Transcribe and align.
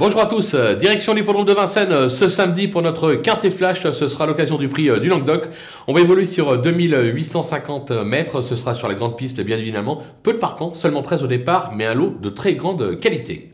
Bonjour 0.00 0.22
à 0.22 0.24
tous, 0.24 0.54
euh, 0.54 0.74
direction 0.74 1.12
l'hippodrome 1.12 1.44
de 1.44 1.52
Vincennes 1.52 1.92
euh, 1.92 2.08
ce 2.08 2.30
samedi 2.30 2.68
pour 2.68 2.80
notre 2.80 3.16
quintet 3.16 3.50
flash, 3.50 3.82
ce 3.90 4.08
sera 4.08 4.26
l'occasion 4.26 4.56
du 4.56 4.66
prix 4.66 4.88
euh, 4.88 4.98
du 4.98 5.10
Languedoc. 5.10 5.50
On 5.88 5.92
va 5.92 6.00
évoluer 6.00 6.24
sur 6.24 6.56
2850 6.56 7.90
mètres, 7.90 8.40
ce 8.40 8.56
sera 8.56 8.72
sur 8.72 8.88
la 8.88 8.94
grande 8.94 9.18
piste 9.18 9.42
bien 9.42 9.58
évidemment. 9.58 10.00
Peu 10.22 10.32
de 10.32 10.38
partants, 10.38 10.72
seulement 10.74 11.02
13 11.02 11.24
au 11.24 11.26
départ, 11.26 11.72
mais 11.76 11.84
un 11.84 11.92
lot 11.92 12.14
de 12.18 12.30
très 12.30 12.54
grande 12.54 12.98
qualité. 12.98 13.50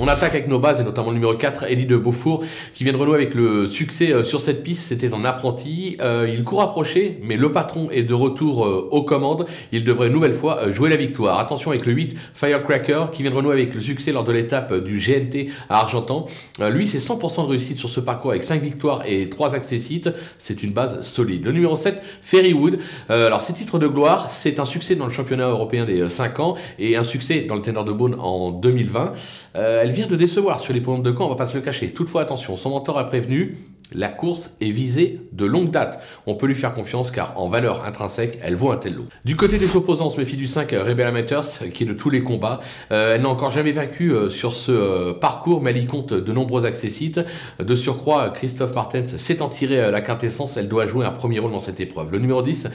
On 0.00 0.06
attaque 0.06 0.36
avec 0.36 0.46
nos 0.46 0.60
bases 0.60 0.80
et 0.80 0.84
notamment 0.84 1.08
le 1.08 1.14
numéro 1.14 1.34
4, 1.34 1.64
Elie 1.64 1.84
de 1.84 1.96
Beaufour, 1.96 2.44
qui 2.72 2.84
vient 2.84 2.92
de 2.92 2.98
renouer 2.98 3.16
avec 3.16 3.34
le 3.34 3.66
succès 3.66 4.12
euh, 4.12 4.22
sur 4.22 4.40
cette 4.40 4.62
piste. 4.62 4.84
C'était 4.84 5.12
un 5.12 5.24
apprenti. 5.24 5.96
Euh, 6.00 6.32
il 6.32 6.44
court 6.44 6.62
approché, 6.62 7.18
mais 7.24 7.36
le 7.36 7.50
patron 7.50 7.90
est 7.90 8.04
de 8.04 8.14
retour 8.14 8.64
euh, 8.64 8.88
aux 8.92 9.02
commandes. 9.02 9.46
Il 9.72 9.82
devrait 9.82 10.06
une 10.06 10.12
nouvelle 10.12 10.34
fois 10.34 10.70
jouer 10.70 10.88
la 10.88 10.94
victoire. 10.94 11.40
Attention 11.40 11.72
avec 11.72 11.84
le 11.84 11.94
8, 11.94 12.16
Firecracker, 12.32 13.06
qui 13.12 13.22
vient 13.22 13.32
de 13.32 13.36
renouer 13.36 13.54
avec 13.54 13.74
le 13.74 13.80
succès 13.80 14.12
lors 14.12 14.22
de 14.22 14.30
l'étape 14.30 14.72
du 14.72 15.00
GNT 15.00 15.50
à 15.68 15.80
Argentan. 15.80 16.26
lui, 16.70 16.86
c'est 16.86 16.98
100% 16.98 17.46
de 17.46 17.50
réussite 17.50 17.78
sur 17.78 17.88
ce 17.88 17.98
parcours 17.98 18.30
avec 18.30 18.44
5 18.44 18.62
victoires 18.62 19.02
et 19.04 19.28
3 19.28 19.56
accessites. 19.56 20.10
C'est 20.38 20.62
une 20.62 20.72
base 20.72 21.02
solide. 21.02 21.44
Le 21.44 21.50
numéro 21.50 21.74
7, 21.74 22.00
Ferrywood. 22.22 22.78
alors, 23.08 23.40
ses 23.40 23.52
titres 23.52 23.80
de 23.80 23.88
gloire, 23.88 24.30
c'est 24.30 24.60
un 24.60 24.64
succès 24.64 24.94
dans 24.94 25.06
le 25.06 25.12
championnat 25.12 25.48
européen 25.48 25.84
des 25.84 26.08
5 26.08 26.38
ans 26.38 26.54
et 26.78 26.96
un 26.96 27.02
succès 27.02 27.40
dans 27.40 27.56
le 27.56 27.62
Ténor 27.62 27.84
de 27.84 27.92
Beaune 27.92 28.14
en 28.20 28.52
2020 28.52 29.14
elle 29.88 29.94
de 30.06 30.16
décevoir 30.16 30.60
sur 30.60 30.72
les 30.72 30.80
points 30.80 30.98
de 30.98 31.10
camp, 31.10 31.26
on 31.26 31.30
va 31.30 31.36
pas 31.36 31.46
se 31.46 31.54
le 31.54 31.62
cacher. 31.62 31.90
Toutefois, 31.90 32.22
attention, 32.22 32.56
son 32.56 32.70
mentor 32.70 32.98
a 32.98 33.04
prévenu, 33.04 33.56
la 33.94 34.08
course 34.08 34.54
est 34.60 34.70
visée 34.70 35.20
de 35.32 35.46
longue 35.46 35.70
date. 35.70 36.02
On 36.26 36.34
peut 36.34 36.46
lui 36.46 36.54
faire 36.54 36.74
confiance 36.74 37.10
car 37.10 37.32
en 37.40 37.48
valeur 37.48 37.86
intrinsèque, 37.86 38.38
elle 38.42 38.54
vaut 38.54 38.70
un 38.70 38.76
tel 38.76 38.94
lot. 38.94 39.06
Du 39.24 39.34
côté 39.34 39.58
des 39.58 39.74
opposants, 39.74 40.08
on 40.08 40.10
se 40.10 40.18
méfie 40.18 40.36
du 40.36 40.46
5 40.46 40.70
Rebella 40.72 41.10
Matters 41.10 41.70
qui 41.72 41.84
est 41.84 41.86
de 41.86 41.94
tous 41.94 42.10
les 42.10 42.22
combats. 42.22 42.60
Euh, 42.92 43.14
elle 43.14 43.22
n'a 43.22 43.28
encore 43.28 43.50
jamais 43.50 43.72
vaincu 43.72 44.12
euh, 44.12 44.28
sur 44.28 44.54
ce 44.54 44.72
euh, 44.72 45.12
parcours, 45.14 45.62
mais 45.62 45.70
elle 45.70 45.78
y 45.78 45.86
compte 45.86 46.12
de 46.12 46.32
nombreux 46.32 46.66
accessites. 46.66 47.20
De 47.58 47.74
surcroît, 47.74 48.28
Christophe 48.30 48.74
Martens 48.74 49.16
s'est 49.16 49.40
en 49.40 49.48
tiré 49.48 49.90
la 49.90 50.00
quintessence. 50.02 50.56
Elle 50.58 50.68
doit 50.68 50.86
jouer 50.86 51.06
un 51.06 51.12
premier 51.12 51.38
rôle 51.38 51.52
dans 51.52 51.60
cette 51.60 51.80
épreuve. 51.80 52.12
Le 52.12 52.18
numéro 52.18 52.42
10, 52.42 52.68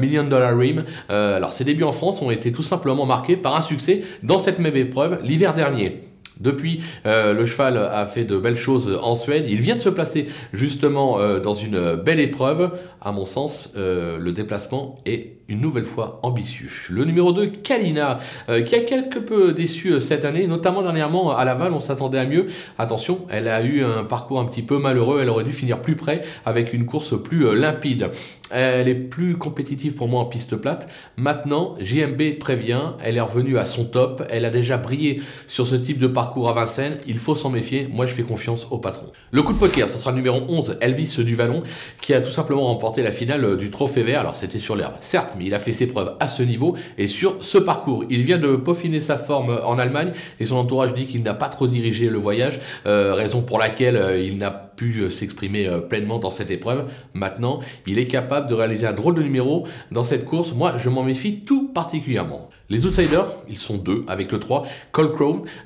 Million 0.00 0.24
Dollar 0.24 0.56
Rim. 0.56 0.84
alors 1.08 1.52
ses 1.52 1.64
débuts 1.64 1.84
en 1.84 1.92
France 1.92 2.20
ont 2.22 2.30
été 2.30 2.52
tout 2.52 2.62
simplement 2.62 3.06
marqués 3.06 3.36
par 3.36 3.56
un 3.56 3.62
succès 3.62 4.02
dans 4.22 4.38
cette 4.38 4.58
même 4.58 4.76
épreuve 4.76 5.20
l'hiver 5.22 5.54
dernier. 5.54 6.05
Depuis, 6.40 6.80
euh, 7.06 7.32
le 7.32 7.46
cheval 7.46 7.78
a 7.78 8.04
fait 8.06 8.24
de 8.24 8.36
belles 8.36 8.58
choses 8.58 8.98
en 9.02 9.14
Suède. 9.14 9.46
Il 9.48 9.60
vient 9.60 9.76
de 9.76 9.80
se 9.80 9.88
placer 9.88 10.28
justement 10.52 11.18
euh, 11.18 11.40
dans 11.40 11.54
une 11.54 11.94
belle 11.94 12.20
épreuve. 12.20 12.72
À 13.00 13.12
mon 13.12 13.24
sens, 13.24 13.72
euh, 13.76 14.18
le 14.18 14.32
déplacement 14.32 14.96
est 15.06 15.32
une 15.48 15.60
nouvelle 15.60 15.84
fois 15.84 16.18
ambitieux. 16.22 16.68
Le 16.90 17.04
numéro 17.04 17.32
2, 17.32 17.46
Kalina, 17.46 18.18
qui 18.48 18.74
a 18.74 18.80
quelque 18.80 19.20
peu 19.20 19.52
déçu 19.52 20.00
cette 20.00 20.24
année, 20.24 20.48
notamment 20.48 20.82
dernièrement 20.82 21.36
à 21.36 21.44
Laval, 21.44 21.72
on 21.72 21.78
s'attendait 21.78 22.18
à 22.18 22.26
mieux. 22.26 22.46
Attention, 22.78 23.20
elle 23.30 23.46
a 23.46 23.62
eu 23.62 23.84
un 23.84 24.02
parcours 24.02 24.40
un 24.40 24.44
petit 24.44 24.62
peu 24.62 24.78
malheureux, 24.78 25.20
elle 25.22 25.30
aurait 25.30 25.44
dû 25.44 25.52
finir 25.52 25.82
plus 25.82 25.94
près 25.94 26.22
avec 26.44 26.72
une 26.72 26.84
course 26.84 27.14
plus 27.22 27.54
limpide. 27.54 28.10
Elle 28.50 28.88
est 28.88 28.94
plus 28.94 29.36
compétitive 29.36 29.94
pour 29.94 30.08
moi 30.08 30.20
en 30.20 30.24
piste 30.24 30.56
plate. 30.56 30.88
Maintenant, 31.16 31.76
JMB 31.80 32.38
prévient, 32.40 32.94
elle 33.00 33.16
est 33.16 33.20
revenue 33.20 33.56
à 33.56 33.64
son 33.64 33.84
top, 33.84 34.24
elle 34.30 34.44
a 34.44 34.50
déjà 34.50 34.78
brillé 34.78 35.22
sur 35.46 35.68
ce 35.68 35.76
type 35.76 35.98
de 35.98 36.08
parcours 36.08 36.25
à 36.48 36.52
Vincennes, 36.52 36.98
il 37.06 37.18
faut 37.18 37.34
s'en 37.34 37.50
méfier, 37.50 37.88
moi 37.90 38.06
je 38.06 38.12
fais 38.12 38.22
confiance 38.22 38.66
au 38.70 38.78
patron. 38.78 39.06
Le 39.30 39.42
coup 39.42 39.52
de 39.52 39.58
poker, 39.58 39.88
ce 39.88 39.98
sera 39.98 40.10
le 40.10 40.16
numéro 40.16 40.40
11, 40.48 40.78
Elvis 40.80 41.16
du 41.18 41.34
Vallon, 41.34 41.62
qui 42.00 42.14
a 42.14 42.20
tout 42.20 42.30
simplement 42.30 42.66
remporté 42.66 43.02
la 43.02 43.12
finale 43.12 43.56
du 43.56 43.70
Trophée 43.70 44.02
Vert, 44.02 44.20
alors 44.20 44.36
c'était 44.36 44.58
sur 44.58 44.76
l'herbe, 44.76 44.94
certes, 45.00 45.30
mais 45.38 45.44
il 45.46 45.54
a 45.54 45.58
fait 45.58 45.72
ses 45.72 45.86
preuves 45.86 46.14
à 46.20 46.28
ce 46.28 46.42
niveau 46.42 46.76
et 46.98 47.08
sur 47.08 47.36
ce 47.40 47.58
parcours. 47.58 48.04
Il 48.10 48.22
vient 48.22 48.38
de 48.38 48.56
peaufiner 48.56 49.00
sa 49.00 49.18
forme 49.18 49.58
en 49.64 49.78
Allemagne 49.78 50.12
et 50.40 50.44
son 50.44 50.56
entourage 50.56 50.92
dit 50.94 51.06
qu'il 51.06 51.22
n'a 51.22 51.34
pas 51.34 51.48
trop 51.48 51.66
dirigé 51.66 52.08
le 52.08 52.18
voyage, 52.18 52.60
euh, 52.86 53.14
raison 53.14 53.42
pour 53.42 53.58
laquelle 53.58 53.96
euh, 53.96 54.20
il 54.20 54.38
n'a 54.38 54.65
pu 54.76 55.00
euh, 55.00 55.10
s'exprimer 55.10 55.68
pleinement 55.88 56.18
dans 56.18 56.30
cette 56.30 56.50
épreuve. 56.50 56.90
Maintenant, 57.14 57.60
il 57.86 57.98
est 57.98 58.06
capable 58.06 58.48
de 58.48 58.54
réaliser 58.54 58.86
un 58.86 58.92
drôle 58.92 59.14
de 59.14 59.22
numéro 59.22 59.66
dans 59.90 60.02
cette 60.02 60.24
course. 60.24 60.52
Moi, 60.52 60.74
je 60.78 60.88
m'en 60.88 61.02
méfie 61.02 61.40
tout 61.40 61.68
particulièrement. 61.68 62.50
Les 62.68 62.84
outsiders, 62.84 63.28
ils 63.48 63.58
sont 63.58 63.76
deux, 63.76 64.04
avec 64.08 64.32
le 64.32 64.40
3, 64.40 64.64
Cole 64.90 65.12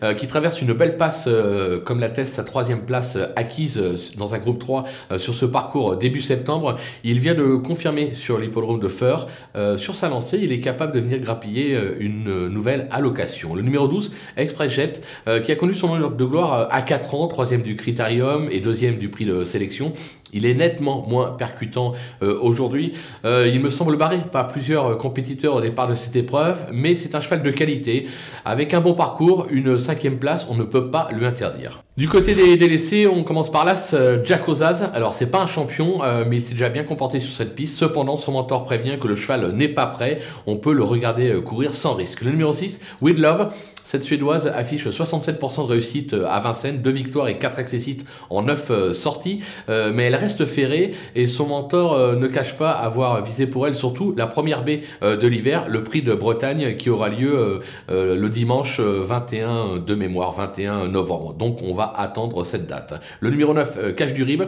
euh, 0.02 0.12
qui 0.12 0.26
traverse 0.26 0.60
une 0.60 0.74
belle 0.74 0.98
passe, 0.98 1.24
euh, 1.28 1.80
comme 1.80 1.98
l'atteste 1.98 2.34
sa 2.34 2.44
troisième 2.44 2.84
place 2.84 3.16
euh, 3.16 3.28
acquise 3.36 3.80
dans 4.18 4.34
un 4.34 4.38
groupe 4.38 4.58
3 4.58 4.84
sur 5.16 5.32
ce 5.32 5.46
parcours 5.46 5.96
début 5.96 6.20
septembre. 6.20 6.76
Il 7.02 7.18
vient 7.18 7.34
de 7.34 7.56
confirmer 7.56 8.12
sur 8.12 8.38
l'hippodrome 8.38 8.80
de 8.80 8.88
Feur. 8.88 9.28
sur 9.76 9.96
sa 9.96 10.08
lancée, 10.08 10.38
il 10.42 10.52
est 10.52 10.60
capable 10.60 10.92
de 10.92 11.00
venir 11.00 11.18
grappiller 11.20 11.78
une 11.98 12.48
nouvelle 12.48 12.86
allocation. 12.90 13.54
Le 13.54 13.62
numéro 13.62 13.88
12, 13.88 14.12
Express 14.36 14.72
Jet, 14.72 15.02
qui 15.42 15.52
a 15.52 15.56
connu 15.56 15.74
son 15.74 15.90
honneur 15.92 16.10
de 16.10 16.24
gloire 16.24 16.68
à 16.70 16.82
4 16.82 17.14
ans, 17.14 17.28
troisième 17.28 17.62
du 17.62 17.76
Critérium 17.76 18.48
et 18.50 18.60
deuxième 18.60 18.98
du 19.00 19.08
prix 19.08 19.24
de 19.24 19.44
sélection. 19.44 19.92
Il 20.32 20.46
est 20.46 20.54
nettement 20.54 21.04
moins 21.08 21.30
percutant 21.30 21.94
aujourd'hui. 22.20 22.92
il 23.24 23.58
me 23.60 23.68
semble 23.68 23.96
barré 23.96 24.18
par 24.30 24.46
plusieurs 24.46 24.96
compétiteurs 24.96 25.56
au 25.56 25.60
départ 25.60 25.88
de 25.88 25.94
cette 25.94 26.14
épreuve, 26.14 26.66
mais 26.72 26.94
c'est 26.94 27.16
un 27.16 27.20
cheval 27.20 27.42
de 27.42 27.50
qualité. 27.50 28.06
Avec 28.44 28.72
un 28.72 28.80
bon 28.80 28.94
parcours, 28.94 29.48
une 29.50 29.76
cinquième 29.76 30.18
place, 30.18 30.46
on 30.48 30.54
ne 30.54 30.62
peut 30.62 30.90
pas 30.90 31.08
lui 31.12 31.26
interdire. 31.26 31.82
Du 32.00 32.08
côté 32.08 32.34
des 32.34 32.56
délaissés, 32.56 33.06
on 33.06 33.22
commence 33.22 33.52
par 33.52 33.66
l'As 33.66 33.92
euh, 33.92 34.24
Jack 34.24 34.48
Ozaz. 34.48 34.88
Alors 34.94 35.12
c'est 35.12 35.26
pas 35.26 35.38
un 35.42 35.46
champion, 35.46 36.02
euh, 36.02 36.24
mais 36.26 36.38
il 36.38 36.42
s'est 36.42 36.54
déjà 36.54 36.70
bien 36.70 36.82
comporté 36.82 37.20
sur 37.20 37.34
cette 37.34 37.54
piste. 37.54 37.76
Cependant, 37.76 38.16
son 38.16 38.32
mentor 38.32 38.64
prévient 38.64 38.96
que 38.98 39.06
le 39.06 39.16
cheval 39.16 39.52
n'est 39.52 39.68
pas 39.68 39.84
prêt. 39.84 40.18
On 40.46 40.56
peut 40.56 40.72
le 40.72 40.82
regarder 40.82 41.28
euh, 41.28 41.42
courir 41.42 41.74
sans 41.74 41.92
risque. 41.92 42.22
Le 42.22 42.30
numéro 42.30 42.54
6, 42.54 42.80
With 43.02 43.18
Love. 43.18 43.52
Cette 43.82 44.04
Suédoise 44.04 44.46
affiche 44.46 44.86
67% 44.86 45.66
de 45.66 45.72
réussite 45.72 46.14
à 46.14 46.38
Vincennes, 46.38 46.80
2 46.80 46.90
victoires 46.90 47.28
et 47.28 47.38
4 47.38 47.58
accessites 47.58 48.04
en 48.28 48.42
9 48.42 48.92
sorties, 48.92 49.40
mais 49.68 50.04
elle 50.04 50.14
reste 50.14 50.44
ferrée 50.44 50.92
et 51.16 51.26
son 51.26 51.46
mentor 51.46 52.14
ne 52.14 52.26
cache 52.28 52.56
pas 52.56 52.72
avoir 52.72 53.24
visé 53.24 53.46
pour 53.46 53.66
elle 53.66 53.74
surtout 53.74 54.14
la 54.16 54.26
première 54.26 54.62
baie 54.62 54.82
de 55.02 55.26
l'hiver, 55.26 55.64
le 55.68 55.82
prix 55.82 56.02
de 56.02 56.14
Bretagne 56.14 56.76
qui 56.76 56.90
aura 56.90 57.08
lieu 57.08 57.60
le 57.88 58.28
dimanche 58.28 58.78
21 58.78 59.78
de 59.78 59.94
mémoire, 59.94 60.32
21 60.32 60.86
novembre. 60.86 61.32
Donc 61.32 61.60
on 61.62 61.74
va 61.74 61.89
attendre 61.96 62.44
cette 62.44 62.66
date. 62.66 63.00
Le 63.20 63.30
numéro 63.30 63.54
9, 63.54 63.74
euh, 63.76 63.92
Cache 63.92 64.14
du 64.14 64.22
Rib, 64.22 64.42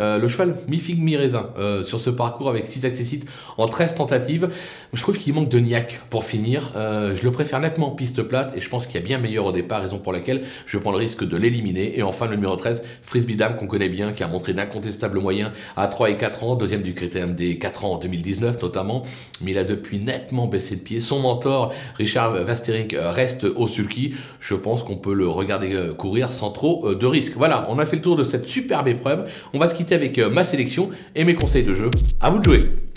euh, 0.00 0.18
le 0.18 0.28
cheval 0.28 0.54
mi-figue 0.68 1.02
mi-raisin 1.02 1.50
euh, 1.58 1.82
sur 1.82 2.00
ce 2.00 2.10
parcours 2.10 2.48
avec 2.48 2.66
6 2.66 2.84
accessites 2.84 3.28
en 3.56 3.66
13 3.66 3.94
tentatives. 3.94 4.48
Je 4.92 5.02
trouve 5.02 5.18
qu'il 5.18 5.34
manque 5.34 5.48
de 5.48 5.58
niaque 5.58 6.00
pour 6.10 6.24
finir. 6.24 6.72
je 6.74 7.22
le 7.22 7.30
préfère 7.30 7.60
nettement 7.60 7.90
piste 7.90 8.22
plate 8.22 8.52
et 8.56 8.60
je 8.60 8.68
pense 8.68 8.86
qu'il 8.86 9.00
y 9.00 9.02
a 9.02 9.06
bien 9.06 9.18
meilleur 9.18 9.46
au 9.46 9.52
départ, 9.52 9.82
raison 9.82 9.98
pour 9.98 10.12
laquelle 10.12 10.42
je 10.66 10.78
prends 10.78 10.92
le 10.92 10.98
risque 10.98 11.24
de 11.24 11.36
l'éliminer. 11.36 11.98
Et 11.98 12.02
enfin, 12.02 12.26
le 12.26 12.36
numéro 12.36 12.56
13, 12.56 12.82
Frisbee 13.02 13.36
Dame, 13.36 13.56
qu'on 13.56 13.66
connaît 13.66 13.88
bien, 13.88 14.12
qui 14.12 14.22
a 14.22 14.28
montré 14.28 14.54
d'incontestables 14.54 15.18
moyens 15.18 15.50
à 15.76 15.86
3 15.88 16.10
et 16.10 16.16
4 16.16 16.44
ans, 16.44 16.56
deuxième 16.56 16.82
du 16.82 16.94
critérium 16.94 17.34
des 17.34 17.58
4 17.58 17.84
ans 17.84 17.92
en 17.94 17.98
2019 17.98 18.62
notamment, 18.62 19.02
mais 19.40 19.52
il 19.52 19.58
a 19.58 19.64
depuis 19.64 19.98
nettement 19.98 20.46
baissé 20.46 20.76
de 20.76 20.80
pied. 20.80 21.00
Son 21.00 21.20
mentor, 21.20 21.72
Richard 21.96 22.32
Vasterink, 22.44 22.96
reste 22.98 23.44
au 23.44 23.68
sulky. 23.68 24.14
Je 24.40 24.54
pense 24.54 24.82
qu'on 24.82 24.96
peut 24.96 25.14
le 25.14 25.28
regarder 25.28 25.92
courir 25.96 26.28
sans 26.28 26.50
trop 26.50 26.87
euh, 26.90 26.94
de 26.94 27.06
risque. 27.06 27.34
Voilà, 27.36 27.66
on 27.68 27.78
a 27.78 27.86
fait 27.86 27.96
le 27.96 28.02
tour 28.02 28.16
de 28.16 28.24
cette 28.24 28.46
superbe 28.46 28.88
épreuve. 28.88 29.30
On 29.52 29.58
va 29.58 29.68
se 29.68 29.74
quitter 29.74 29.94
avec 29.94 30.18
euh, 30.18 30.30
ma 30.30 30.44
sélection 30.44 30.90
et 31.14 31.24
mes 31.24 31.34
conseils 31.34 31.64
de 31.64 31.74
jeu. 31.74 31.90
À 32.20 32.30
vous 32.30 32.38
de 32.38 32.44
jouer. 32.44 32.87